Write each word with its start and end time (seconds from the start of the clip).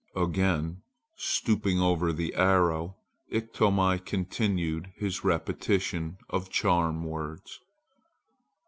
Again 0.15 0.81
stooping 1.15 1.79
over 1.79 2.11
the 2.11 2.33
arrow 2.33 2.95
Iktomi 3.31 3.99
continued 4.03 4.91
his 4.95 5.23
repetition 5.23 6.17
of 6.27 6.49
charm 6.49 7.03
words. 7.03 7.59